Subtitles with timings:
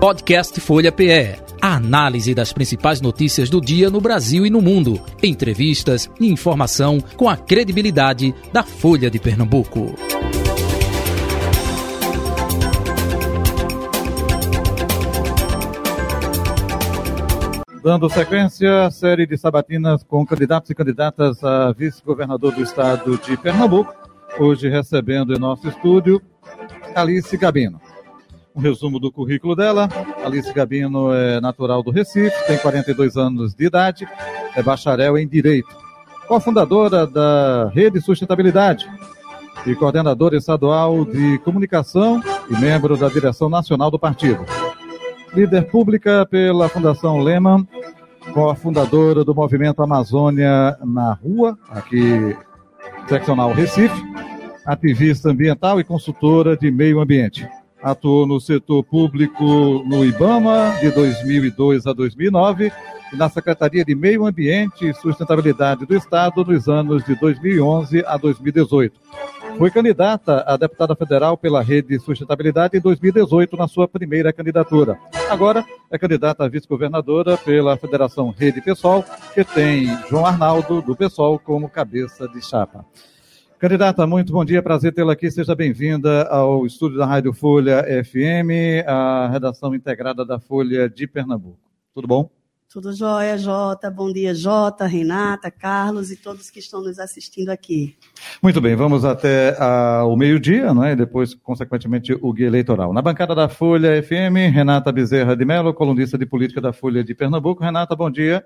[0.00, 1.36] Podcast Folha PE.
[1.60, 4.98] A análise das principais notícias do dia no Brasil e no mundo.
[5.22, 9.94] Entrevistas e informação com a credibilidade da Folha de Pernambuco.
[17.84, 23.36] Dando sequência à série de sabatinas com candidatos e candidatas a vice-governador do estado de
[23.36, 23.94] Pernambuco.
[24.38, 26.22] Hoje recebendo em nosso estúdio
[26.94, 27.89] Alice Gabino
[28.54, 29.88] um resumo do currículo dela.
[30.24, 34.08] Alice Gabino é natural do Recife, tem 42 anos de idade,
[34.54, 35.68] é bacharel em Direito.
[36.26, 38.88] Cofundadora da Rede Sustentabilidade
[39.66, 44.44] e coordenadora estadual de comunicação e membro da direção nacional do partido.
[45.34, 47.66] Líder pública pela Fundação Lehman,
[48.32, 52.36] cofundadora do movimento Amazônia na Rua, aqui
[53.08, 54.02] seccional Recife,
[54.64, 57.48] ativista ambiental e consultora de meio ambiente.
[57.82, 59.44] Atuou no setor público
[59.86, 62.70] no IBAMA de 2002 a 2009
[63.12, 68.16] e na Secretaria de Meio Ambiente e Sustentabilidade do Estado nos anos de 2011 a
[68.16, 69.00] 2018.
[69.56, 74.98] Foi candidata a deputada federal pela Rede Sustentabilidade em 2018 na sua primeira candidatura.
[75.28, 81.38] Agora é candidata a vice-governadora pela Federação Rede Pessoal, que tem João Arnaldo do Pessoal
[81.38, 82.84] como cabeça de chapa.
[83.60, 85.30] Candidata, muito bom dia, prazer tê-la aqui.
[85.30, 91.60] Seja bem-vinda ao estúdio da Rádio Folha FM, a redação integrada da Folha de Pernambuco.
[91.92, 92.30] Tudo bom?
[92.72, 93.90] Tudo jóia, Jota.
[93.90, 97.94] Bom dia, Jota, Renata, Carlos e todos que estão nos assistindo aqui.
[98.42, 100.92] Muito bem, vamos até uh, o meio-dia, não é?
[100.92, 102.94] E depois, consequentemente, o guia eleitoral.
[102.94, 107.14] Na bancada da Folha FM, Renata Bezerra de Mello, colunista de política da Folha de
[107.14, 107.62] Pernambuco.
[107.62, 108.42] Renata, bom dia.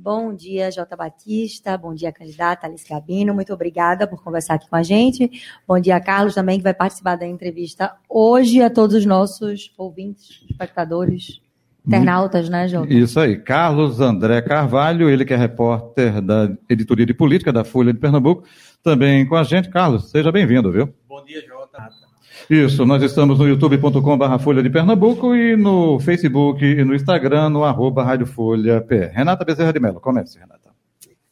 [0.00, 1.76] Bom dia, Jota Batista.
[1.76, 3.34] Bom dia, candidata Alice Gabino.
[3.34, 5.28] Muito obrigada por conversar aqui com a gente.
[5.66, 10.44] Bom dia, Carlos, também, que vai participar da entrevista hoje, a todos os nossos ouvintes,
[10.48, 11.40] espectadores,
[11.84, 12.94] internautas, né, Jota?
[12.94, 13.42] Isso aí.
[13.42, 18.44] Carlos André Carvalho, ele que é repórter da editoria de política da Folha de Pernambuco,
[18.84, 19.68] também com a gente.
[19.68, 20.94] Carlos, seja bem-vindo, viu?
[21.08, 22.07] Bom dia, Jota.
[22.48, 27.64] Isso, nós estamos no youtube.com.br Folha de Pernambuco e no Facebook e no Instagram, no
[27.64, 29.06] arroba Rádio Folha P.
[29.06, 30.70] Renata Bezerra de Mello, comece, Renata.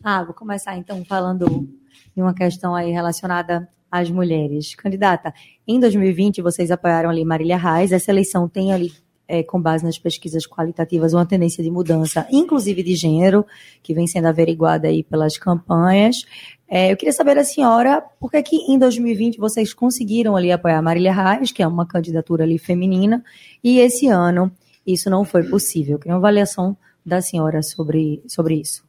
[0.03, 1.69] Ah, vou começar então falando
[2.15, 4.75] de uma questão aí relacionada às mulheres.
[4.75, 5.33] Candidata,
[5.67, 8.93] em 2020 vocês apoiaram ali Marília Reis, essa eleição tem ali
[9.29, 13.45] é, com base nas pesquisas qualitativas, uma tendência de mudança, inclusive de gênero,
[13.83, 16.25] que vem sendo averiguada aí pelas campanhas.
[16.69, 20.81] É, eu queria saber da senhora por que, que em 2020 vocês conseguiram ali apoiar
[20.83, 23.25] Marília Reis, que é uma candidatura ali feminina,
[23.63, 24.51] e esse ano
[24.87, 25.95] isso não foi possível.
[25.95, 28.85] Eu queria uma avaliação da senhora sobre, sobre isso.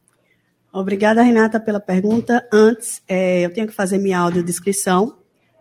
[0.72, 2.46] Obrigada, Renata, pela pergunta.
[2.52, 5.16] Antes, é, eu tenho que fazer minha audiodescrição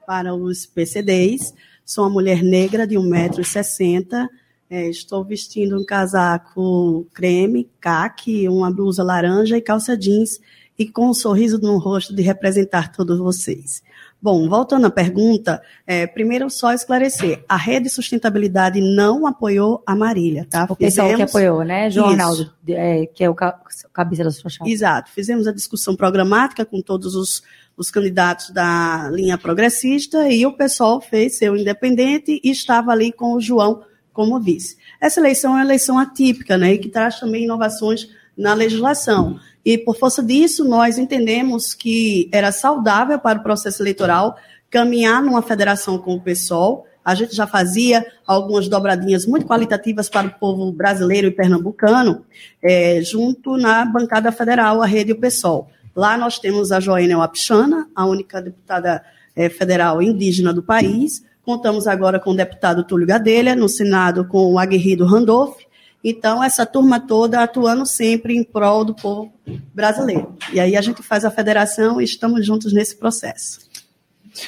[0.05, 1.53] para os PCDs.
[1.85, 4.27] Sou uma mulher negra de 1,60m,
[4.69, 10.39] é, estou vestindo um casaco creme, caque, uma blusa laranja e calça jeans
[10.77, 13.81] e com um sorriso no rosto de representar todos vocês.
[14.19, 20.45] Bom, voltando à pergunta, é, primeiro só esclarecer, a Rede Sustentabilidade não apoiou a Marília,
[20.49, 20.65] tá?
[20.67, 21.31] O pessoal Fizemos...
[21.31, 21.89] que apoiou, né?
[21.91, 24.69] João Arnaldo, é, que é o cabeça da sua chapa.
[24.69, 25.11] Exato.
[25.11, 27.43] Fizemos a discussão programática com todos os,
[27.75, 33.33] os candidatos da linha progressista e o pessoal fez seu independente e estava ali com
[33.33, 33.83] o João
[34.17, 34.75] como vice.
[34.99, 39.39] Essa eleição é uma eleição atípica, né, e que traz também inovações na legislação.
[39.63, 44.35] E por força disso, nós entendemos que era saudável para o processo eleitoral
[44.71, 46.87] caminhar numa federação com o PSOL.
[47.05, 52.25] A gente já fazia algumas dobradinhas muito qualitativas para o povo brasileiro e pernambucano,
[52.61, 55.69] é, junto na bancada federal, a Rede e o PSOL.
[55.95, 59.03] Lá nós temos a Joênia Wapichana, a única deputada
[59.35, 64.51] é, federal indígena do país, Contamos agora com o deputado Túlio Gadelha, no Senado com
[64.51, 65.55] o aguerrido Randolph.
[66.03, 69.31] Então, essa turma toda atuando sempre em prol do povo
[69.73, 70.35] brasileiro.
[70.51, 73.61] E aí a gente faz a federação e estamos juntos nesse processo.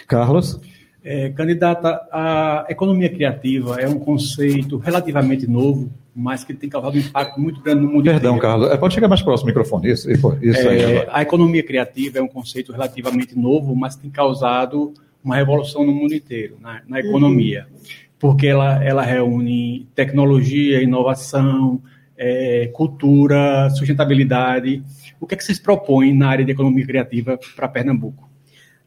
[0.10, 0.60] Carlos?
[1.02, 7.00] É, candidata, a economia criativa é um conceito relativamente novo, mas que tem causado um
[7.00, 8.42] impacto muito grande no mundo Perdão, inteiro.
[8.42, 9.90] Carlos, é, pode chegar mais próximo do microfone.
[9.90, 14.94] Isso, isso é, a economia criativa é um conceito relativamente novo, mas tem causado
[15.24, 17.80] uma revolução no mundo inteiro, na, na economia, uhum.
[18.18, 21.82] porque ela, ela reúne tecnologia, inovação,
[22.18, 24.84] é, cultura, sustentabilidade.
[25.20, 28.30] O que é que vocês propõem na área de economia criativa para Pernambuco?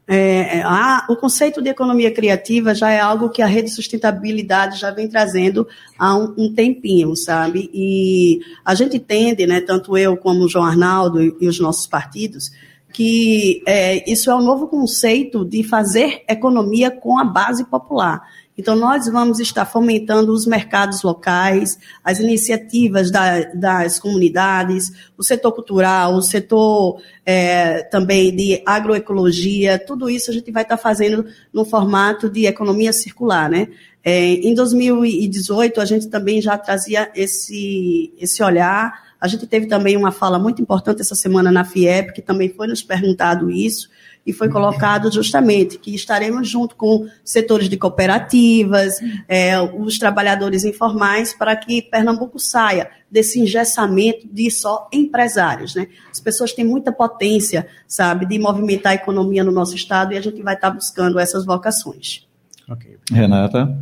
[0.07, 3.75] É, é, a, o conceito de economia criativa já é algo que a rede de
[3.75, 7.71] sustentabilidade já vem trazendo há um, um, tempinho, sabe?
[7.73, 11.87] E a gente tende, né, tanto eu como o João Arnaldo e, e os nossos
[11.87, 12.51] partidos,
[12.93, 18.23] que é, isso é um novo conceito de fazer economia com a base popular.
[18.57, 25.53] Então, nós vamos estar fomentando os mercados locais, as iniciativas da, das comunidades, o setor
[25.53, 31.65] cultural, o setor é, também de agroecologia, tudo isso a gente vai estar fazendo no
[31.65, 33.69] formato de economia circular, né?
[34.05, 39.12] É, em 2018, a gente também já trazia esse, esse olhar.
[39.23, 42.67] A gente teve também uma fala muito importante essa semana na FIEP, que também foi
[42.67, 43.89] nos perguntado isso,
[44.27, 48.99] e foi colocado justamente que estaremos junto com setores de cooperativas,
[49.29, 55.77] é, os trabalhadores informais, para que Pernambuco saia desse engessamento de só empresários.
[55.77, 55.87] Né?
[56.11, 60.21] As pessoas têm muita potência, sabe, de movimentar a economia no nosso estado e a
[60.21, 62.27] gente vai estar buscando essas vocações.
[62.69, 62.97] Okay.
[63.13, 63.79] Renata?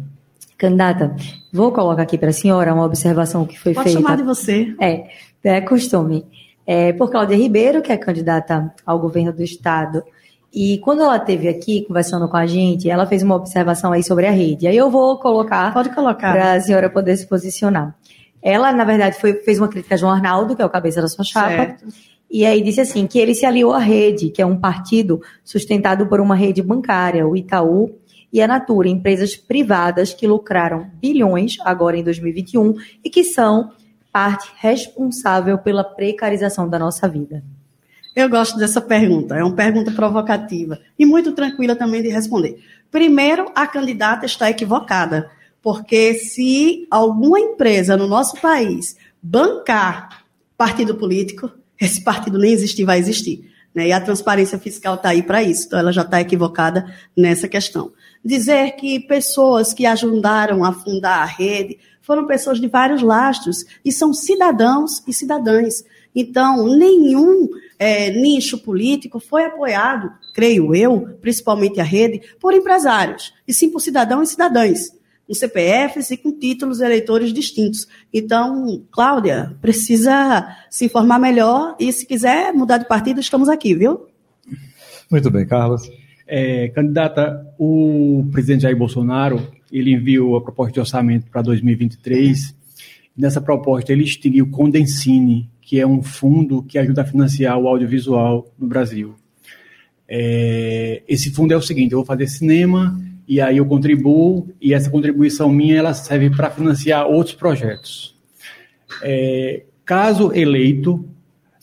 [0.61, 1.17] Candidata,
[1.51, 4.03] vou colocar aqui para a senhora uma observação que foi Pode feita.
[4.03, 4.75] Pode chamar de você.
[4.79, 5.09] É,
[5.45, 6.27] é costume.
[6.67, 10.03] É, por Cláudia Ribeiro, que é candidata ao governo do estado,
[10.53, 14.27] e quando ela esteve aqui conversando com a gente, ela fez uma observação aí sobre
[14.27, 14.67] a rede.
[14.67, 15.73] Aí eu vou colocar.
[15.73, 16.33] Pode colocar.
[16.33, 17.95] Para a senhora poder se posicionar.
[18.43, 21.09] Ela, na verdade, foi, fez uma crítica a João Arnaldo, que é o cabeça da
[21.09, 21.49] sua chapa.
[21.49, 21.87] Certo.
[22.31, 26.07] E aí disse assim que ele se aliou à rede, que é um partido sustentado
[26.07, 27.99] por uma rede bancária, o Itaú
[28.33, 33.71] e a Natura, empresas privadas que lucraram bilhões agora em 2021 e que são
[34.13, 37.43] parte responsável pela precarização da nossa vida.
[38.15, 42.59] Eu gosto dessa pergunta, é uma pergunta provocativa e muito tranquila também de responder.
[42.91, 45.31] Primeiro, a candidata está equivocada,
[45.63, 50.25] porque se alguma empresa no nosso país bancar
[50.57, 53.49] partido político, esse partido nem existir, vai existir.
[53.75, 53.89] Né?
[53.89, 57.93] E a transparência fiscal está aí para isso, então ela já está equivocada nessa questão.
[58.25, 61.79] Dizer que pessoas que ajudaram a fundar a rede
[62.11, 65.85] foram pessoas de vários lastros e são cidadãos e cidadãs.
[66.13, 67.49] Então, nenhum
[67.79, 73.79] é, nicho político foi apoiado, creio eu, principalmente a rede, por empresários, e sim por
[73.79, 74.91] cidadãos e cidadãs,
[75.25, 77.87] com CPFs e com títulos eleitores distintos.
[78.13, 84.09] Então, Cláudia, precisa se informar melhor e, se quiser mudar de partido, estamos aqui, viu?
[85.09, 85.89] Muito bem, Carlos.
[86.27, 92.55] É, candidata, o presidente Jair Bolsonaro, ele enviou a proposta de orçamento para 2023.
[93.17, 97.69] Nessa proposta, ele extinguiu o Condensine, que é um fundo que ajuda a financiar o
[97.69, 99.15] audiovisual no Brasil.
[100.09, 104.75] É, esse fundo é o seguinte: eu vou fazer cinema e aí eu contribuo e
[104.75, 108.17] essa contribuição minha ela serve para financiar outros projetos.
[109.03, 111.09] É, caso eleito,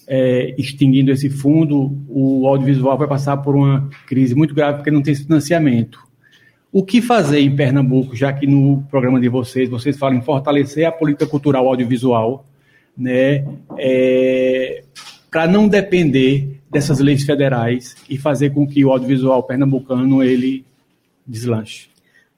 [0.08, 5.02] é, extinguindo esse fundo, o audiovisual vai passar por uma crise muito grave porque não
[5.02, 6.07] tem financiamento.
[6.78, 10.86] O que fazer em Pernambuco, já que no programa de vocês, vocês falam em fortalecer
[10.86, 12.46] a política cultural audiovisual,
[12.96, 13.44] né,
[13.80, 14.84] é,
[15.32, 20.64] para não depender dessas leis federais e fazer com que o audiovisual pernambucano ele
[21.26, 21.90] deslanche.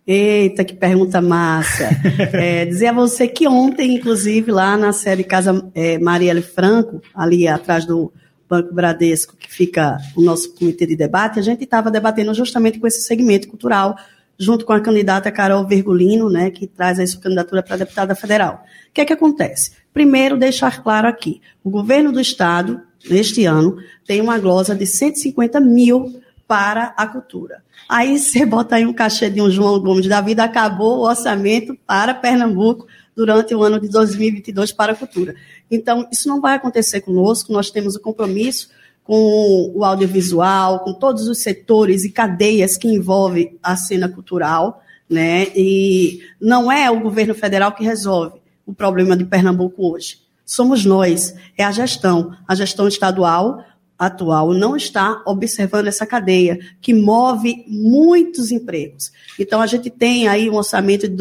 [0.08, 1.90] Eita, que pergunta massa.
[2.32, 7.46] É, dizer a você que ontem, inclusive, lá na sede Casa é, Marielle Franco, ali
[7.46, 8.10] atrás do
[8.50, 12.88] Banco Bradesco, que fica o nosso comitê de debate, a gente estava debatendo justamente com
[12.88, 13.98] esse segmento cultural,
[14.40, 18.64] junto com a candidata Carol Virgulino, né, que traz a sua candidatura para deputada federal.
[18.90, 19.74] O que é que acontece?
[19.94, 25.60] Primeiro, deixar claro aqui: o governo do Estado, neste ano, tem uma glosa de 150
[25.60, 27.62] mil para a cultura.
[27.88, 31.78] Aí você bota aí um cachê de um João Gomes da vida, acabou o orçamento
[31.86, 35.36] para Pernambuco durante o ano de 2022 para a cultura.
[35.70, 38.70] Então, isso não vai acontecer conosco, nós temos o compromisso
[39.10, 45.48] com o audiovisual, com todos os setores e cadeias que envolvem a cena cultural, né?
[45.56, 50.20] E não é o governo federal que resolve o problema de Pernambuco hoje.
[50.46, 52.38] Somos nós, é a gestão.
[52.48, 53.66] A gestão estadual
[53.98, 59.12] atual não está observando essa cadeia que move muitos empregos.
[59.40, 61.16] Então a gente tem aí um orçamento de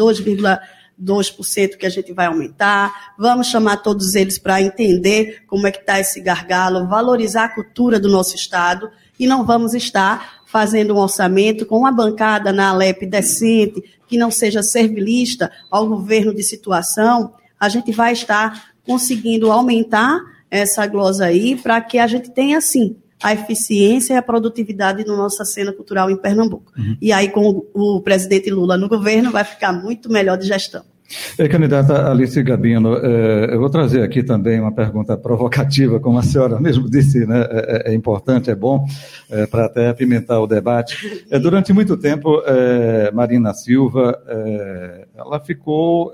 [1.03, 3.15] 2,2% que a gente vai aumentar.
[3.19, 8.01] Vamos chamar todos eles para entender como é que está esse gargalo, valorizar a cultura
[8.01, 13.05] do nosso estado e não vamos estar fazendo um orçamento com uma bancada na Alep
[13.05, 20.19] decente, que não seja servilista ao governo de situação, a gente vai estar conseguindo aumentar
[20.51, 25.17] essa glosa aí para que a gente tenha, sim, a eficiência e a produtividade na
[25.17, 26.73] nossa cena cultural em Pernambuco.
[26.77, 26.97] Uhum.
[27.01, 30.85] E aí, com o presidente Lula no governo, vai ficar muito melhor de gestão.
[31.51, 36.61] Candidata Alice Gabino, é, eu vou trazer aqui também uma pergunta provocativa, como a senhora
[36.61, 38.87] mesmo disse, né, é, é, é importante, é bom,
[39.51, 41.27] para até apimentar o debate.
[41.41, 42.43] Durante muito tempo,
[43.13, 44.19] Marina Silva,
[45.17, 46.13] ela ficou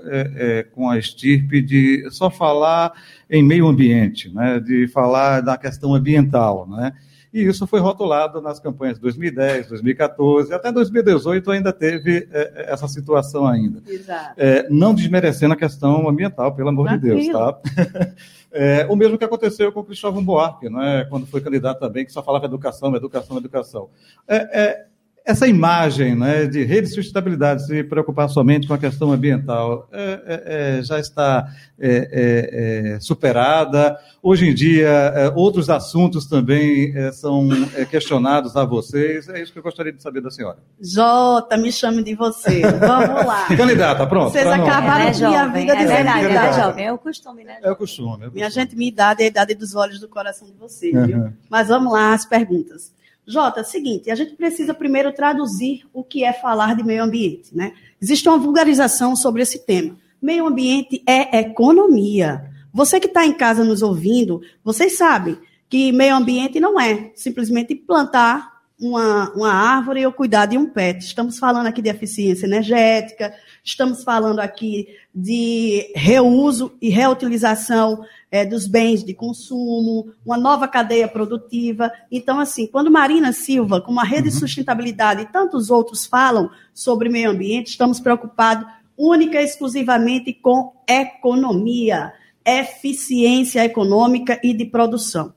[0.73, 2.93] com a estirpe de só falar
[3.29, 6.93] em meio ambiente, né, de falar da questão ambiental, né,
[7.35, 12.87] E isso foi rotulado nas campanhas de 2010, 2014, até 2018 ainda teve é, essa
[12.87, 13.83] situação ainda.
[13.85, 14.35] Exato.
[14.37, 17.19] É, não desmerecendo a questão ambiental, pelo amor Tranquilo.
[17.19, 17.59] de Deus, tá?
[18.57, 21.03] É, o mesmo que aconteceu com o Cristóvão Buarque, não é?
[21.03, 23.89] quando foi candidato também, que só falava educação, educação, educação.
[24.25, 24.85] É, é,
[25.25, 30.21] essa imagem né, de rede de sustentabilidade se preocupar somente com a questão ambiental é,
[30.25, 33.97] é, é já está é, é, superada.
[34.21, 37.47] Hoje em dia, outros assuntos também são
[37.89, 39.27] questionados a vocês.
[39.29, 40.57] É isso que eu gostaria de saber da senhora.
[40.79, 42.61] Jota, me chame de você.
[42.61, 43.47] Vamos lá.
[43.55, 44.31] Candidata, pronto.
[44.31, 46.85] Vocês acabaram com minha vida É verdade, é jovem.
[46.85, 47.57] É o costume, né?
[47.61, 48.09] É o costume.
[48.09, 48.31] É o costume.
[48.33, 51.05] Minha gente, minha idade é a idade dos olhos do coração de vocês, uhum.
[51.05, 51.33] viu?
[51.49, 52.93] Mas vamos lá, as perguntas.
[53.27, 57.73] Jota, seguinte, a gente precisa primeiro traduzir o que é falar de meio ambiente, né?
[57.99, 59.97] Existe uma vulgarização sobre esse tema.
[60.21, 62.51] Meio ambiente é economia.
[62.71, 67.73] Você que está em casa nos ouvindo, vocês sabem que meio ambiente não é simplesmente
[67.73, 70.99] plantar uma, uma árvore ou cuidar de um pet.
[70.99, 78.67] Estamos falando aqui de eficiência energética, estamos falando aqui de reuso e reutilização é, dos
[78.67, 81.91] bens de consumo, uma nova cadeia produtiva.
[82.11, 84.33] Então, assim, quando Marina Silva, com a Rede uhum.
[84.33, 88.67] de Sustentabilidade e tantos outros falam sobre meio ambiente, estamos preocupados
[88.97, 92.13] única e exclusivamente com economia,
[92.45, 95.33] eficiência econômica e de produção.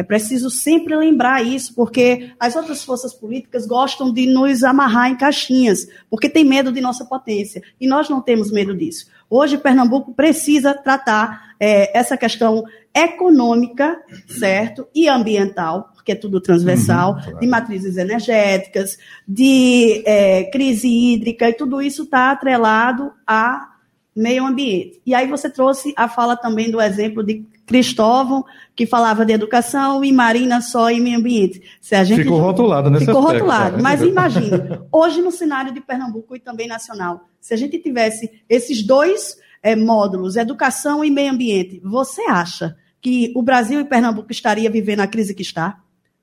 [0.00, 5.16] É preciso sempre lembrar isso, porque as outras forças políticas gostam de nos amarrar em
[5.16, 7.62] caixinhas, porque tem medo de nossa potência.
[7.78, 9.08] E nós não temos medo disso.
[9.28, 12.64] Hoje, Pernambuco precisa tratar é, essa questão
[12.94, 14.88] econômica, certo?
[14.94, 17.38] E ambiental, porque é tudo transversal, uhum, claro.
[17.40, 18.96] de matrizes energéticas,
[19.28, 23.68] de é, crise hídrica, e tudo isso está atrelado a
[24.16, 24.98] meio ambiente.
[25.04, 30.04] E aí você trouxe a fala também do exemplo de Cristóvão, que falava de educação,
[30.04, 31.62] e Marina só em meio ambiente.
[31.80, 33.70] Se a gente ficou rotulado nesse Ficou aspecto, rotulado.
[33.70, 33.82] Sabe?
[33.84, 34.50] Mas imagine,
[34.90, 39.76] hoje no cenário de Pernambuco e também nacional, se a gente tivesse esses dois é,
[39.76, 45.06] módulos, educação e meio ambiente, você acha que o Brasil e Pernambuco estaria vivendo a
[45.06, 45.78] crise que está?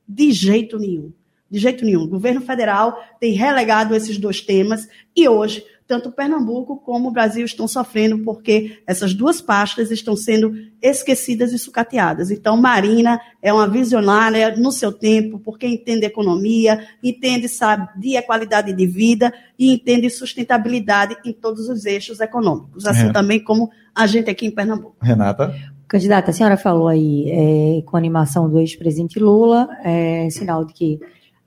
[0.05, 1.13] De jeito nenhum.
[1.49, 2.03] De jeito nenhum.
[2.03, 4.85] O governo federal tem relegado esses dois temas
[5.15, 10.53] e hoje tanto Pernambuco como o Brasil estão sofrendo porque essas duas pastas estão sendo
[10.81, 12.29] esquecidas e sucateadas.
[12.29, 18.73] Então, Marina é uma visionária no seu tempo, porque entende economia, entende, sabe, de qualidade
[18.73, 23.13] de vida e entende sustentabilidade em todos os eixos econômicos, assim é.
[23.13, 24.97] também como a gente aqui em Pernambuco.
[25.01, 25.55] Renata?
[25.87, 30.73] Candidata, a senhora falou aí é, com a animação do ex-presidente Lula, é, sinal de
[30.73, 30.99] que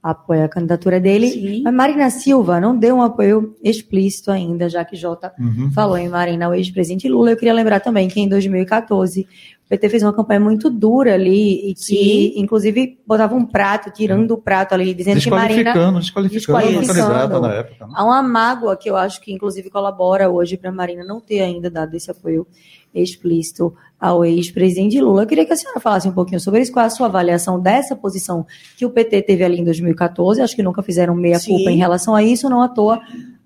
[0.02, 1.28] apoia a candidatura dele.
[1.28, 1.62] Sim.
[1.62, 5.70] Mas Marina Silva não deu um apoio explícito ainda, já que Jota uhum.
[5.72, 7.30] falou em Marina, o ex-presidente Lula.
[7.30, 9.26] Eu queria lembrar também que em 2014
[9.59, 12.32] o PT fez uma campanha muito dura ali e que, Sim.
[12.34, 15.72] inclusive, botava um prato, tirando o prato ali, dizendo que Marina.
[15.72, 17.86] Desqualificando, desqualificando na época.
[17.86, 17.92] Né?
[17.94, 21.70] Há uma mágoa que eu acho que, inclusive, colabora hoje para Marina não ter ainda
[21.70, 22.48] dado esse apoio
[22.92, 25.22] explícito ao ex-presidente Lula.
[25.22, 27.60] Eu queria que a senhora falasse um pouquinho sobre isso, qual é a sua avaliação
[27.60, 28.44] dessa posição
[28.76, 32.24] que o PT teve ali em 2014, acho que nunca fizeram meia-culpa em relação a
[32.24, 33.00] isso, não à toa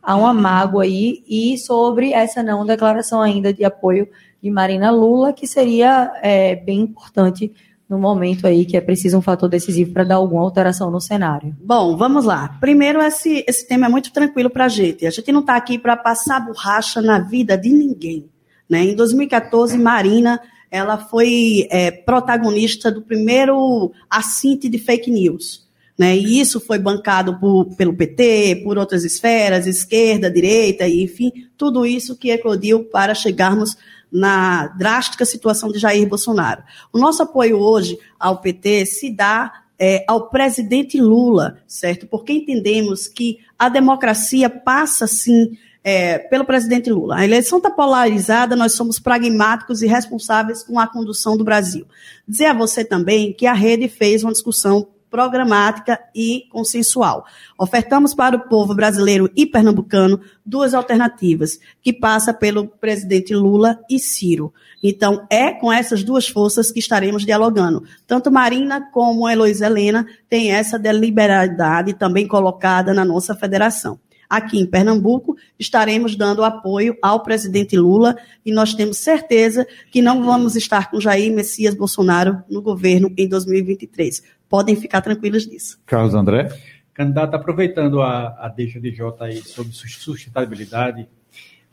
[0.05, 4.07] há uma mágoa aí, e sobre essa não declaração ainda de apoio
[4.45, 7.51] de Marina Lula, que seria é, bem importante
[7.89, 11.57] no momento aí que é preciso um fator decisivo para dar alguma alteração no cenário.
[11.65, 12.59] Bom, vamos lá.
[12.61, 15.07] Primeiro, esse, esse tema é muito tranquilo para a gente.
[15.07, 18.29] A gente não está aqui para passar borracha na vida de ninguém.
[18.69, 18.85] Né?
[18.85, 20.39] Em 2014, Marina
[20.71, 25.67] ela foi é, protagonista do primeiro assinte de fake news.
[25.97, 26.19] Né?
[26.19, 32.17] E isso foi bancado por, pelo PT, por outras esferas, esquerda, direita, enfim, tudo isso
[32.17, 33.77] que eclodiu para chegarmos
[34.15, 36.63] na drástica situação de Jair Bolsonaro.
[36.93, 42.07] O nosso apoio hoje ao PT se dá é, ao presidente Lula, certo?
[42.07, 47.17] Porque entendemos que a democracia passa, sim, é, pelo presidente Lula.
[47.17, 51.85] A eleição está polarizada, nós somos pragmáticos e responsáveis com a condução do Brasil.
[52.27, 57.25] Dizer a você também que a rede fez uma discussão programática e consensual.
[57.57, 64.01] Ofertamos para o povo brasileiro e pernambucano duas alternativas, que passa pelo presidente Lula e
[64.01, 64.53] Ciro.
[64.83, 67.85] Então, é com essas duas forças que estaremos dialogando.
[68.09, 74.67] Tanto Marina como Heloísa Helena têm essa deliberalidade também colocada na nossa federação aqui em
[74.67, 80.91] Pernambuco, estaremos dando apoio ao presidente Lula e nós temos certeza que não vamos estar
[80.91, 84.23] com Jair Messias Bolsonaro no governo em 2023.
[84.55, 85.81] Podem ficar tranquilos disso.
[85.85, 86.49] Carlos André.
[86.95, 91.09] Candidato, aproveitando a, a deixa de Jota aí sobre sustentabilidade,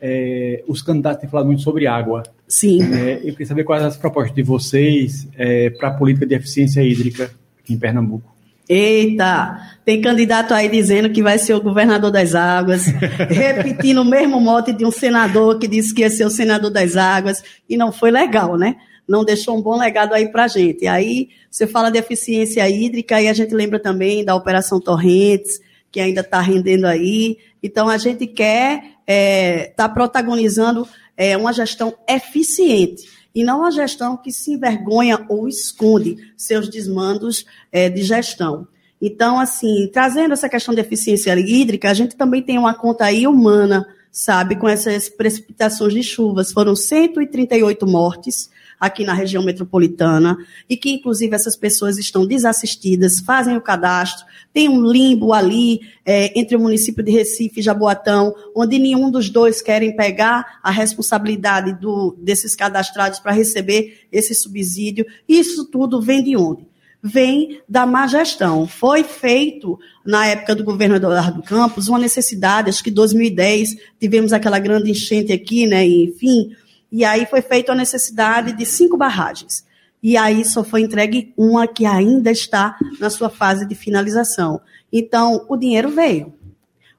[0.01, 2.23] é, os candidatos têm falado muito sobre água.
[2.47, 2.81] Sim.
[2.91, 6.81] É, eu queria saber quais as propostas de vocês é, para a política de eficiência
[6.81, 8.33] hídrica aqui em Pernambuco.
[8.67, 12.87] Eita, tem candidato aí dizendo que vai ser o governador das águas,
[13.29, 16.97] repetindo o mesmo mote de um senador que disse que ia ser o senador das
[16.97, 18.77] águas, e não foi legal, né?
[19.11, 20.87] Não deixou um bom legado aí pra gente.
[20.87, 25.59] Aí você fala de eficiência hídrica e a gente lembra também da Operação Torrentes,
[25.91, 27.37] que ainda está rendendo aí.
[27.61, 30.87] Então a gente quer estar é, tá protagonizando
[31.17, 33.03] é, uma gestão eficiente
[33.35, 38.67] e não uma gestão que se envergonha ou esconde seus desmandos é, de gestão.
[39.01, 43.25] Então, assim, trazendo essa questão de eficiência hídrica, a gente também tem uma conta aí
[43.25, 46.51] humana, sabe, com essas precipitações de chuvas.
[46.51, 48.49] Foram 138 mortes,
[48.81, 50.35] aqui na região metropolitana,
[50.67, 56.37] e que, inclusive, essas pessoas estão desassistidas, fazem o cadastro, tem um limbo ali é,
[56.37, 61.79] entre o município de Recife e Jaboatão, onde nenhum dos dois querem pegar a responsabilidade
[61.79, 65.05] do, desses cadastrados para receber esse subsídio.
[65.29, 66.65] Isso tudo vem de onde?
[67.03, 68.67] Vem da má gestão.
[68.67, 74.33] Foi feito, na época do governo Eduardo Campos, uma necessidade, acho que em 2010 tivemos
[74.33, 75.85] aquela grande enchente aqui, né?
[75.85, 76.55] Enfim,
[76.91, 79.65] e aí foi feita a necessidade de cinco barragens.
[80.03, 84.59] E aí só foi entregue uma que ainda está na sua fase de finalização.
[84.91, 86.33] Então, o dinheiro veio.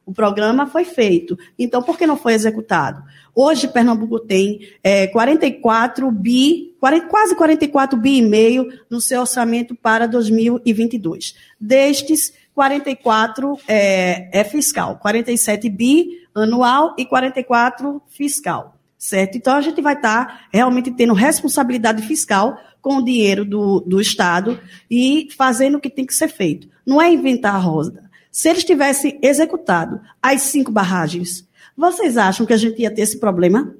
[0.06, 1.38] O programa foi feito.
[1.58, 3.02] Então, por que não foi executado?
[3.34, 9.74] Hoje, Pernambuco tem é, 44 bi, 40, quase 44 bi e meio no seu orçamento
[9.74, 11.34] para 2022.
[11.60, 19.36] Destes, 44 é, é fiscal, 47 bi anual e 44 fiscal certo?
[19.36, 24.00] Então, a gente vai estar tá realmente tendo responsabilidade fiscal com o dinheiro do, do
[24.00, 26.68] Estado e fazendo o que tem que ser feito.
[26.86, 28.08] Não é inventar a roda.
[28.30, 31.44] Se eles tivessem executado as cinco barragens,
[31.76, 33.74] vocês acham que a gente ia ter esse problema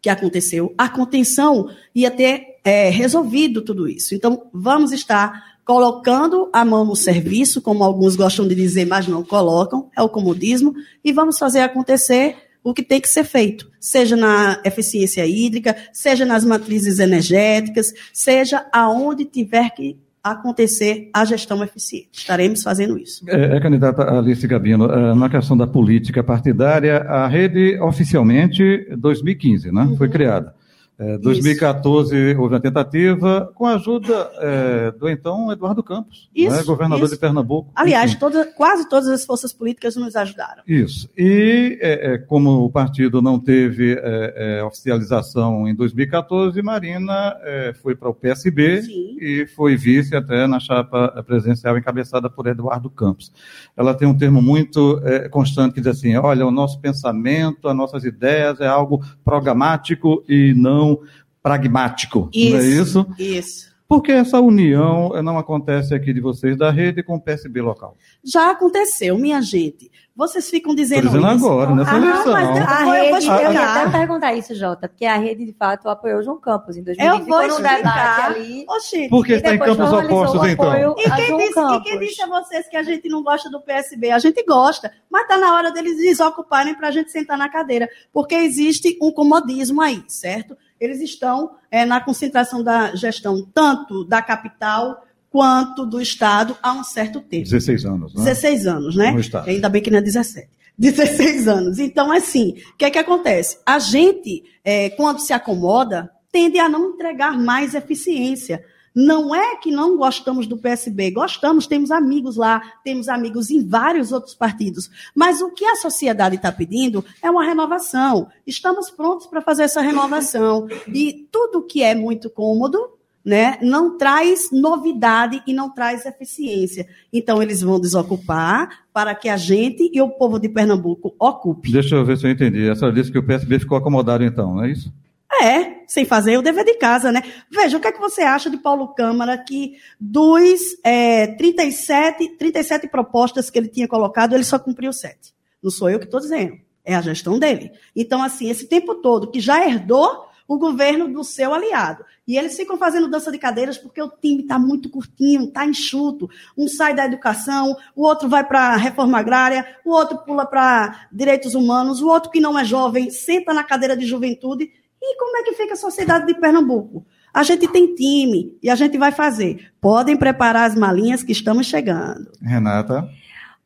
[0.00, 0.74] que aconteceu?
[0.78, 4.14] A contenção ia ter é, resolvido tudo isso.
[4.14, 9.22] Então, vamos estar colocando a mão no serviço, como alguns gostam de dizer, mas não
[9.22, 10.74] colocam, é o comodismo,
[11.04, 16.24] e vamos fazer acontecer o que tem que ser feito, seja na eficiência hídrica, seja
[16.24, 22.08] nas matrizes energéticas, seja aonde tiver que acontecer a gestão eficiente.
[22.12, 23.24] Estaremos fazendo isso.
[23.28, 29.72] É, é candidata Alice Gabino, é, na questão da política partidária, a rede oficialmente 2015,
[29.72, 29.96] né, uhum.
[29.96, 30.57] foi criada.
[30.98, 32.40] É, 2014 isso.
[32.40, 37.04] houve uma tentativa com a ajuda é, do então Eduardo Campos, né, isso, né, governador
[37.04, 37.14] isso.
[37.14, 37.70] de Pernambuco.
[37.72, 40.62] Aliás, toda, quase todas as forças políticas nos ajudaram.
[40.66, 41.08] Isso.
[41.16, 47.36] E é, é como o partido não teve é, é, oficialização em 2014, Marina
[47.80, 49.18] foi para o PSB Sim.
[49.20, 53.32] e foi vice até na chapa presidencial encabeçada por Eduardo Campos.
[53.76, 58.04] Ela tem um termo muito constante que diz assim: olha, o nosso pensamento, as nossas
[58.04, 61.02] ideias é algo programático e não união
[61.42, 63.06] pragmático, isso, não é isso?
[63.18, 63.68] Isso.
[63.88, 67.96] Por que essa união não acontece aqui de vocês da rede com o PSB local?
[68.22, 69.90] Já aconteceu, minha gente.
[70.18, 71.46] Vocês ficam dizendo, dizendo isso.
[71.46, 72.32] agora, nessa ah, eleição.
[72.32, 75.88] Mas a rede, eu, eu ia até perguntar isso, Jota, porque a rede, de fato,
[75.88, 77.20] apoiou João Campos em 2020.
[77.20, 78.24] Eu vou explicar.
[78.24, 80.74] Ali, Oxi, porque está em campos opostos, então.
[80.98, 84.10] E quem, disse, e quem, disse, a vocês que a gente não gosta do PSB?
[84.10, 87.88] A gente gosta, mas está na hora deles desocuparem para a gente sentar na cadeira,
[88.12, 90.56] porque existe um comodismo aí, certo?
[90.80, 96.84] eles estão é, na concentração da gestão tanto da capital quanto do Estado há um
[96.84, 97.44] certo tempo.
[97.44, 98.24] 16 anos, né?
[98.24, 99.14] 16 anos, né?
[99.46, 100.48] Ainda bem que não é 17.
[100.78, 101.78] 16 anos.
[101.78, 103.58] Então, assim, o que é que acontece?
[103.66, 108.64] A gente, é, quando se acomoda, tende a não entregar mais eficiência.
[108.94, 114.10] Não é que não gostamos do PSB, gostamos, temos amigos lá, temos amigos em vários
[114.10, 114.90] outros partidos.
[115.14, 118.28] Mas o que a sociedade está pedindo é uma renovação.
[118.46, 120.66] Estamos prontos para fazer essa renovação.
[120.92, 126.86] E tudo que é muito cômodo, né, não traz novidade e não traz eficiência.
[127.12, 131.70] Então, eles vão desocupar para que a gente e o povo de Pernambuco ocupe.
[131.70, 132.68] Deixa eu ver se eu entendi.
[132.68, 134.92] A senhora disse que o PSB ficou acomodado, então, não é isso?
[135.40, 137.22] É, sem fazer o dever de casa, né?
[137.50, 142.88] Veja, o que é que você acha de Paulo Câmara, que dos é, 37, 37
[142.88, 145.34] propostas que ele tinha colocado, ele só cumpriu sete.
[145.62, 147.70] Não sou eu que estou dizendo, é a gestão dele.
[147.94, 152.02] Então, assim, esse tempo todo que já herdou o governo do seu aliado.
[152.26, 156.28] E eles ficam fazendo dança de cadeiras porque o time está muito curtinho, está enxuto.
[156.56, 161.06] Um sai da educação, o outro vai para a reforma agrária, o outro pula para
[161.12, 165.36] direitos humanos, o outro que não é jovem senta na cadeira de juventude e como
[165.36, 167.06] é que fica a sociedade de Pernambuco?
[167.32, 169.70] A gente tem time e a gente vai fazer.
[169.80, 172.32] Podem preparar as malinhas que estamos chegando.
[172.42, 173.08] Renata.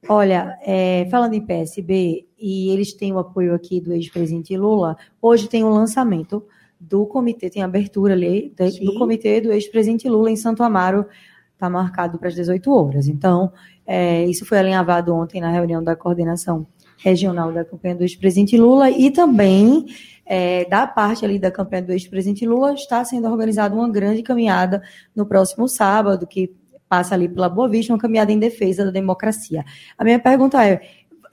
[0.08, 5.48] Olha, é, falando em PSB, e eles têm o apoio aqui do ex-presidente Lula, hoje
[5.48, 6.44] tem o um lançamento
[6.82, 11.06] do comitê, tem abertura ali, do, do comitê do ex-presidente Lula em Santo Amaro,
[11.54, 13.06] está marcado para as 18 horas.
[13.06, 13.52] Então,
[13.86, 16.66] é, isso foi alinhavado ontem na reunião da coordenação
[16.98, 19.86] regional da campanha do ex-presidente Lula e também
[20.26, 24.82] é, da parte ali da campanha do ex-presidente Lula está sendo organizada uma grande caminhada
[25.14, 26.52] no próximo sábado, que
[26.88, 29.64] passa ali pela Boa Vista, uma caminhada em defesa da democracia.
[29.96, 30.82] A minha pergunta é,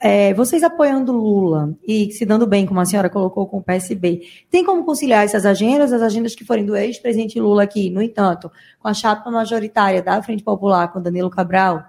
[0.00, 4.22] é, vocês apoiando Lula e se dando bem, como a senhora colocou com o PSB,
[4.50, 8.50] tem como conciliar essas agendas, as agendas que forem do ex-presidente Lula aqui, no entanto,
[8.78, 11.84] com a chapa majoritária da Frente Popular, com Danilo Cabral,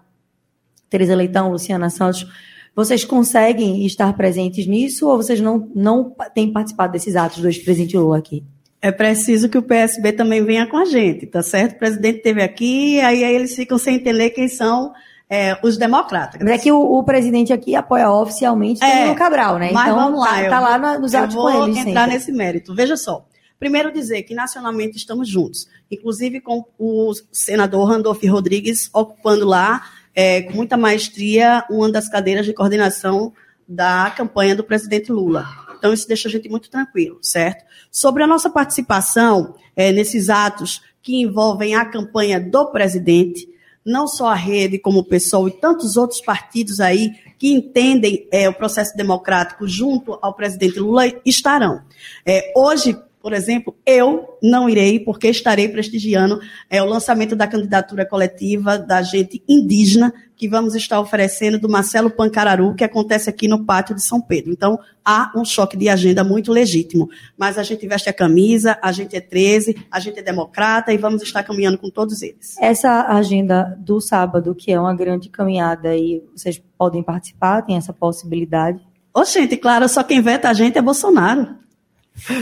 [0.90, 2.28] Teresa Leitão, Luciana Santos,
[2.76, 7.98] vocês conseguem estar presentes nisso ou vocês não, não têm participado desses atos do ex-presidente
[7.98, 8.44] Lula aqui?
[8.82, 11.76] É preciso que o PSB também venha com a gente, tá certo?
[11.76, 14.92] O presidente esteve aqui, aí, aí eles ficam sem entender quem são
[15.32, 16.42] é, os democratas.
[16.44, 19.72] Mas é que o, o, presidente aqui apoia oficialmente é, o Cabral, né?
[19.72, 21.80] Mas então, vamos lá, tá, lá nos atos com ele.
[21.80, 22.08] entrar sempre.
[22.08, 22.76] nesse mérito.
[22.76, 23.26] Veja só.
[23.58, 30.42] Primeiro dizer que nacionalmente estamos juntos, inclusive com o senador Randolph Rodrigues ocupando lá é,
[30.42, 33.32] com muita maestria uma das cadeiras de coordenação
[33.66, 35.46] da campanha do presidente Lula.
[35.78, 37.64] Então, isso deixa a gente muito tranquilo, certo?
[37.90, 43.48] Sobre a nossa participação é, nesses atos que envolvem a campanha do presidente,
[43.86, 48.48] não só a rede, como o PSOL e tantos outros partidos aí que entendem é,
[48.48, 51.82] o processo democrático junto ao presidente Lula estarão.
[52.26, 58.06] É, hoje, por exemplo, eu não irei, porque estarei prestigiando é, o lançamento da candidatura
[58.06, 63.64] coletiva da gente indígena, que vamos estar oferecendo do Marcelo Pancararu, que acontece aqui no
[63.64, 64.52] pátio de São Pedro.
[64.52, 67.08] Então, há um choque de agenda muito legítimo.
[67.38, 70.98] Mas a gente veste a camisa, a gente é 13, a gente é democrata e
[70.98, 72.56] vamos estar caminhando com todos eles.
[72.60, 77.94] Essa agenda do sábado, que é uma grande caminhada, e vocês podem participar, tem essa
[77.94, 78.82] possibilidade?
[79.14, 81.62] Ô, gente, claro, só quem veta a gente é Bolsonaro.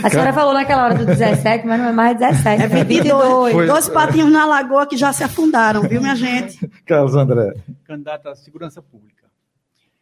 [0.02, 3.52] A senhora falou naquela hora do 17, mas não é mais 17, é 22.
[3.52, 3.66] Foi...
[3.66, 6.66] Dois patinhos na lagoa que já se afundaram, viu, minha gente?
[6.84, 7.54] Carlos André.
[7.84, 9.26] Candidata à segurança pública.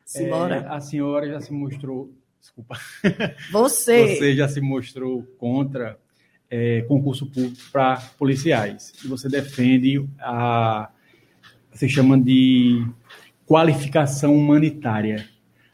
[0.04, 0.56] Simbora.
[0.56, 2.10] É, a senhora já se mostrou.
[2.40, 2.76] Desculpa.
[3.52, 4.16] Você.
[4.16, 5.98] Você já se mostrou contra
[6.50, 8.92] é, concurso público para policiais.
[9.04, 10.88] E você defende a.
[11.72, 12.84] Você chama de
[13.46, 15.28] qualificação humanitária.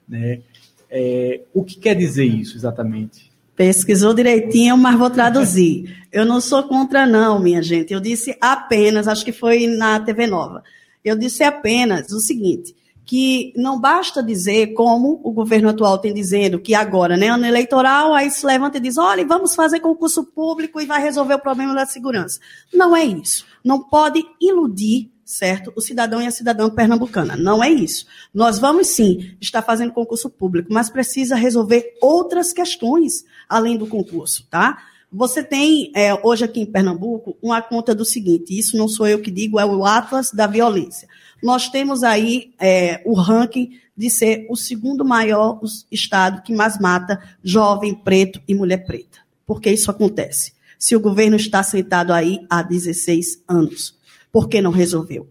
[0.07, 0.43] Né?
[0.91, 3.34] É, o que quer dizer isso exatamente?
[3.57, 6.05] Pesquisou direitinho, mas vou traduzir.
[6.11, 7.93] Eu não sou contra, não, minha gente.
[7.93, 10.63] Eu disse apenas, acho que foi na TV Nova.
[11.05, 16.59] Eu disse apenas o seguinte: que não basta dizer como o governo atual tem dizendo
[16.59, 20.81] que agora, né, ano eleitoral, aí se levanta e diz: olha, vamos fazer concurso público
[20.81, 22.41] e vai resolver o problema da segurança.
[22.73, 23.45] Não é isso.
[23.63, 25.73] Não pode iludir certo?
[25.75, 27.37] O cidadão e a cidadã pernambucana.
[27.37, 28.07] Não é isso.
[28.33, 34.47] Nós vamos sim estar fazendo concurso público, mas precisa resolver outras questões além do concurso,
[34.51, 34.79] tá?
[35.17, 39.21] Você tem, é, hoje aqui em Pernambuco, uma conta do seguinte: isso não sou eu
[39.21, 41.09] que digo, é o Atlas da Violência.
[41.41, 45.61] Nós temos aí é, o ranking de ser o segundo maior
[45.91, 49.19] estado que mais mata jovem preto e mulher preta.
[49.47, 50.53] Por que isso acontece?
[50.79, 53.95] Se o governo está sentado aí há 16 anos.
[54.35, 55.29] Por que não resolveu?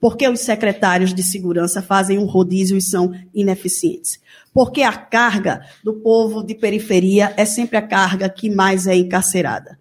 [0.00, 4.18] Porque os secretários de segurança fazem um rodízio e são ineficientes.
[4.50, 9.78] Porque a carga do povo de periferia é sempre a carga que mais é encarcerada.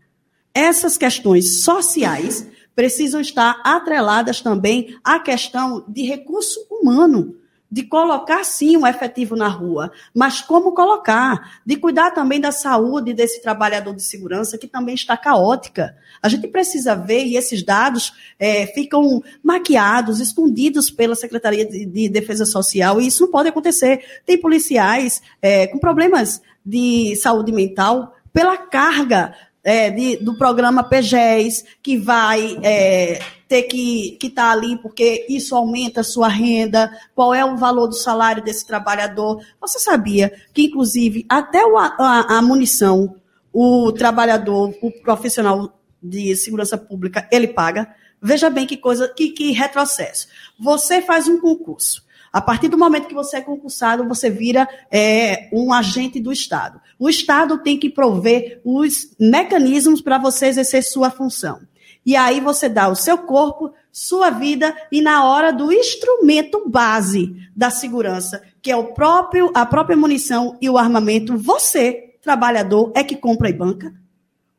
[0.53, 7.37] Essas questões sociais precisam estar atreladas também à questão de recurso humano
[7.75, 11.59] de colocar sim um efetivo na rua, mas como colocar?
[11.65, 15.93] De cuidar também da saúde desse trabalhador de segurança que também está caótica.
[16.21, 22.07] A gente precisa ver, e esses dados é, ficam maquiados, escondidos pela Secretaria de, de,
[22.07, 24.21] Defesa Social, e isso não pode acontecer.
[24.25, 31.65] Tem policiais é, com problemas de saúde mental pela carga é, de, do programa PGES,
[31.83, 37.33] que vai é, ter que estar tá ali porque isso aumenta a sua renda, qual
[37.33, 39.41] é o valor do salário desse trabalhador.
[39.61, 43.15] Você sabia que, inclusive, até o, a, a munição,
[43.53, 47.93] o trabalhador, o profissional de segurança pública, ele paga?
[48.21, 50.27] Veja bem que coisa, que, que retrocesso.
[50.59, 52.03] Você faz um concurso.
[52.35, 56.81] A partir do momento que você é concursado, você vira é, um agente do Estado.
[56.99, 61.61] O Estado tem que prover os mecanismos para você exercer sua função.
[62.05, 67.35] E aí você dá o seu corpo, sua vida e na hora do instrumento base
[67.55, 73.03] da segurança, que é o próprio a própria munição e o armamento, você, trabalhador, é
[73.03, 73.93] que compra e banca.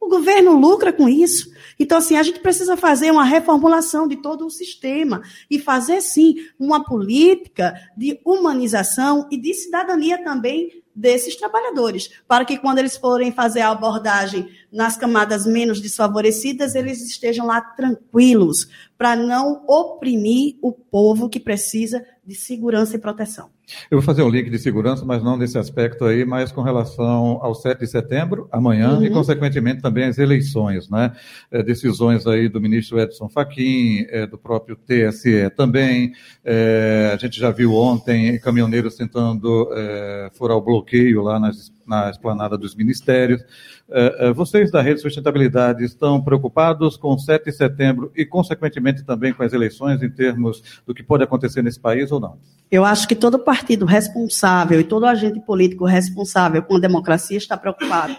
[0.06, 1.50] O governo lucra com isso.
[1.76, 6.36] Então, assim, a gente precisa fazer uma reformulação de todo o sistema e fazer, sim,
[6.56, 13.32] uma política de humanização e de cidadania também desses trabalhadores, para que quando eles forem
[13.32, 20.70] fazer a abordagem nas camadas menos desfavorecidas, eles estejam lá tranquilos, para não oprimir o
[20.70, 23.55] povo que precisa de segurança e proteção.
[23.90, 27.38] Eu vou fazer um link de segurança, mas não nesse aspecto aí, mas com relação
[27.42, 29.04] ao 7 de setembro, amanhã, uhum.
[29.04, 31.12] e consequentemente também as eleições, né?
[31.50, 36.12] É, decisões aí do ministro Edson Fachin, é, do próprio TSE também.
[36.44, 42.10] É, a gente já viu ontem caminhoneiros tentando é, furar o bloqueio lá nas, na
[42.10, 43.42] esplanada dos ministérios.
[43.88, 49.04] É, é, vocês da Rede Sustentabilidade estão preocupados com o 7 de setembro e, consequentemente,
[49.04, 52.38] também com as eleições em termos do que pode acontecer nesse país ou não?
[52.70, 57.56] Eu acho que todo partido responsável e todo agente político responsável com a democracia está
[57.56, 58.16] preocupado.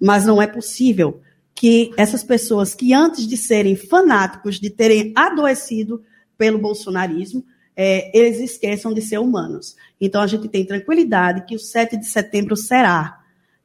[0.00, 1.20] Mas não é possível
[1.54, 6.02] que essas pessoas que, antes de serem fanáticos, de terem adoecido
[6.38, 7.44] pelo bolsonarismo,
[7.76, 9.76] é, eles esqueçam de ser humanos.
[10.00, 13.20] Então, a gente tem tranquilidade que o 7 de setembro será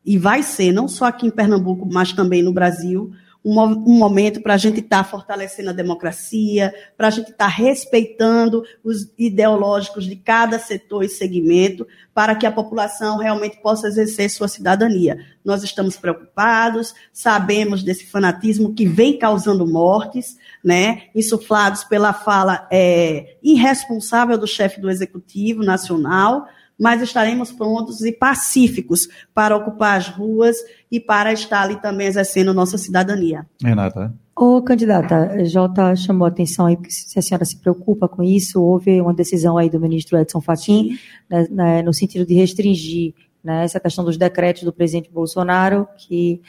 [0.05, 3.11] e vai ser, não só aqui em Pernambuco, mas também no Brasil,
[3.47, 7.45] um, um momento para a gente estar tá fortalecendo a democracia, para a gente estar
[7.45, 13.87] tá respeitando os ideológicos de cada setor e segmento, para que a população realmente possa
[13.87, 15.17] exercer sua cidadania.
[15.45, 23.37] Nós estamos preocupados, sabemos desse fanatismo que vem causando mortes, né, insuflados pela fala é,
[23.41, 26.47] irresponsável do chefe do Executivo Nacional,
[26.79, 30.55] mas estaremos prontos e pacíficos para ocupar as ruas
[30.91, 33.45] e para estar ali também exercendo nossa cidadania.
[33.61, 34.13] Renata.
[34.35, 39.01] Ô, candidata, Jota chamou a atenção aí, se a senhora se preocupa com isso, houve
[39.01, 40.95] uma decisão aí do ministro Edson Fachin,
[41.27, 46.39] né, né, no sentido de restringir né, essa questão dos decretos do presidente Bolsonaro, que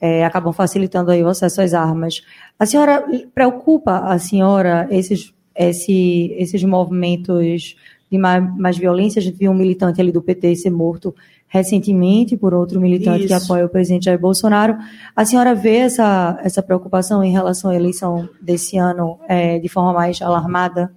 [0.00, 2.20] é, acabam facilitando aí o acesso às armas.
[2.58, 7.76] A senhora preocupa a senhora esses, esse, esses movimentos
[8.10, 9.20] de mais, mais violência.
[9.20, 11.14] A gente viu um militante ali do PT ser morto
[11.48, 13.28] recentemente por outro militante Isso.
[13.28, 14.76] que apoia o presidente Jair Bolsonaro.
[15.14, 19.92] A senhora vê essa, essa preocupação em relação à eleição desse ano é, de forma
[19.92, 20.92] mais alarmada?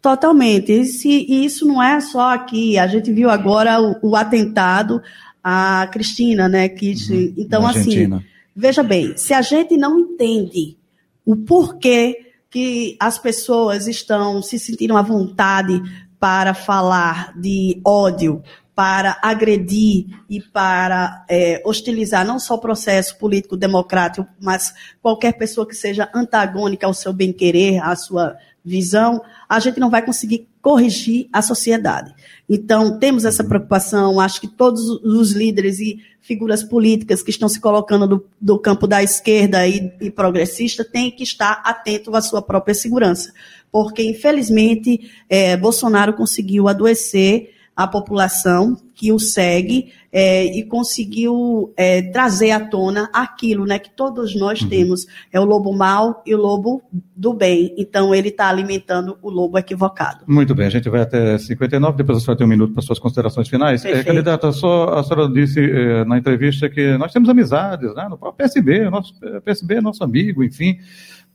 [0.00, 0.72] Totalmente.
[0.72, 2.78] E isso não é só aqui.
[2.78, 5.00] A gente viu agora o, o atentado
[5.44, 6.68] à Cristina, né?
[6.68, 7.34] Que, uhum.
[7.36, 8.10] Então, assim,
[8.54, 10.76] veja bem, se a gente não entende
[11.24, 15.80] o porquê que as pessoas estão se sentindo à vontade
[16.22, 18.44] para falar de ódio,
[18.76, 25.66] para agredir e para é, hostilizar não só o processo político democrático, mas qualquer pessoa
[25.66, 31.28] que seja antagônica ao seu bem-querer, à sua visão, a gente não vai conseguir corrigir
[31.32, 32.14] a sociedade.
[32.48, 37.60] Então, temos essa preocupação, acho que todos os líderes e figuras políticas que estão se
[37.60, 42.40] colocando do, do campo da esquerda e, e progressista têm que estar atentos à sua
[42.40, 43.32] própria segurança.
[43.70, 52.02] Porque, infelizmente, é, Bolsonaro conseguiu adoecer a população que o segue é, e conseguiu é,
[52.02, 54.68] trazer à tona aquilo né, que todos nós uhum.
[54.68, 55.06] temos.
[55.32, 56.82] É o lobo mau e o lobo
[57.16, 57.74] do bem.
[57.78, 60.24] Então, ele está alimentando o lobo equivocado.
[60.26, 62.98] Muito bem, a gente vai até 59, depois a senhora tem um minuto para suas
[62.98, 63.84] considerações finais.
[63.84, 68.18] É, candidata, só, a senhora disse é, na entrevista que nós temos amizades, né, no
[68.32, 70.78] PSB, nosso PSB é nosso amigo, enfim.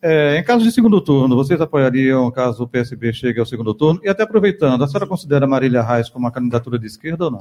[0.01, 3.99] É, em caso de segundo turno, vocês apoiariam caso o PSB chegue ao segundo turno?
[4.03, 7.39] E até aproveitando, a senhora considera Marília Reis como uma candidatura de esquerda ou não?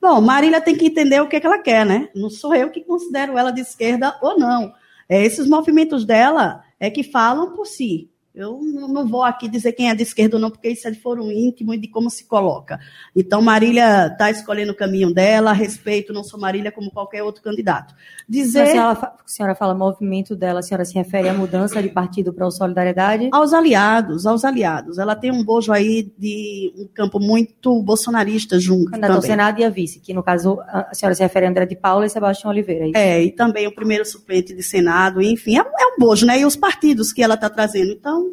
[0.00, 2.08] Bom, Marília tem que entender o que, é que ela quer, né?
[2.14, 4.72] Não sou eu que considero ela de esquerda ou não.
[5.08, 8.08] É, esses movimentos dela é que falam por si.
[8.38, 11.00] Eu não vou aqui dizer quem é de esquerda ou não, porque isso é de
[11.00, 12.78] foro íntimo e de como se coloca.
[13.14, 17.94] Então, Marília está escolhendo o caminho dela, respeito, não sou Marília como qualquer outro candidato.
[18.28, 18.62] Dizer...
[18.62, 22.32] A senhora, a senhora fala movimento dela, a senhora se refere à mudança de partido
[22.32, 23.28] para o Solidariedade?
[23.32, 24.98] Aos aliados, aos aliados.
[24.98, 28.90] Ela tem um bojo aí de um campo muito bolsonarista junto.
[28.90, 31.66] Candidato ao Senado e a vice, que no caso a senhora se refere a André
[31.66, 32.92] de Paula e Sebastião Oliveira.
[32.94, 36.38] É, é, e também o primeiro suplente de Senado, enfim, é, é um bojo, né?
[36.38, 37.90] E os partidos que ela está trazendo.
[37.92, 38.27] Então,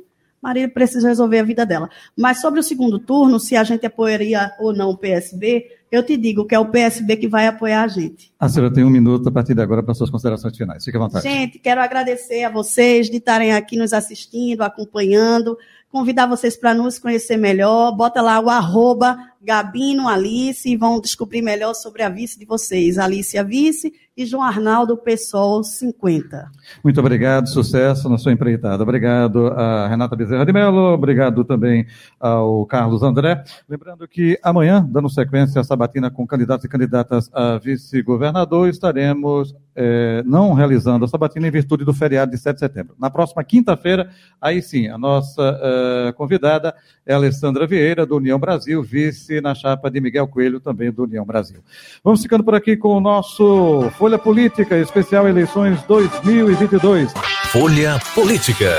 [0.46, 1.90] Marília precisa resolver a vida dela.
[2.16, 6.16] Mas sobre o segundo turno, se a gente apoiaria ou não o PSB, eu te
[6.16, 8.32] digo que é o PSB que vai apoiar a gente.
[8.40, 10.86] A senhora tem um minuto a partir de agora para suas considerações finais.
[10.86, 11.28] Fique à vontade.
[11.28, 15.58] Gente, quero agradecer a vocês de estarem aqui nos assistindo, acompanhando.
[15.92, 17.92] Convidar vocês para nos conhecer melhor.
[17.94, 22.98] Bota lá o arroba Gabino Alice e vão descobrir melhor sobre a vice de vocês.
[22.98, 26.50] Alice a vice e João Arnaldo Pessoal 50.
[26.84, 28.82] Muito obrigado, sucesso na sua empreitada.
[28.82, 31.86] Obrigado a Renata Bezerra de Mello, obrigado também
[32.20, 33.44] ao Carlos André.
[33.70, 40.24] Lembrando que amanhã, dando sequência à sabatina com candidatos e candidatas a vice-governador, estaremos é,
[40.26, 42.96] não realizando a sabatina em virtude do feriado de 7 de setembro.
[42.98, 46.74] Na próxima quinta-feira, aí sim, a nossa é, convidada
[47.06, 51.04] é a Alessandra Vieira, do União Brasil, vice na chapa de Miguel Coelho, também do
[51.04, 51.60] União Brasil.
[52.04, 57.14] Vamos ficando por aqui com o nosso Folha Política, especial eleições 2022.
[57.52, 58.74] Folha Política.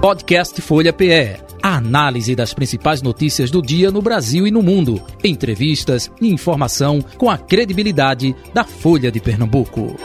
[0.00, 1.48] Podcast Folha PE.
[1.60, 5.02] A análise das principais notícias do dia no Brasil e no mundo.
[5.24, 9.96] Entrevistas e informação com a credibilidade da Folha de Pernambuco.